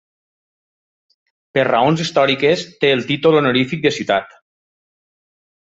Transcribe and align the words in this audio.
Per 1.57 1.65
raons 1.67 2.01
històriques, 2.05 2.65
té 2.81 2.91
el 2.95 3.05
títol 3.13 3.39
honorífic 3.43 3.85
de 3.87 3.95
ciutat. 4.01 4.35